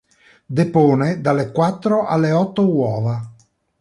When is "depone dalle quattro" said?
0.47-2.07